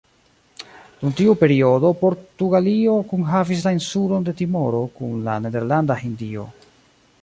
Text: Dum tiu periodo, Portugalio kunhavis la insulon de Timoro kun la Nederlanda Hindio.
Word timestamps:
Dum 1.01 1.11
tiu 1.19 1.35
periodo, 1.41 1.91
Portugalio 1.99 2.97
kunhavis 3.13 3.63
la 3.69 3.77
insulon 3.79 4.29
de 4.31 4.37
Timoro 4.41 4.85
kun 5.01 5.17
la 5.31 5.41
Nederlanda 5.49 6.01
Hindio. 6.05 6.53